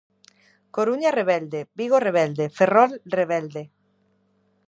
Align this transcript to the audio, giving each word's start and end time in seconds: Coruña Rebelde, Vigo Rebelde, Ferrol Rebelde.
Coruña 0.75 1.11
Rebelde, 1.19 1.59
Vigo 1.77 1.97
Rebelde, 2.07 2.45
Ferrol 2.57 2.91
Rebelde. 3.19 3.63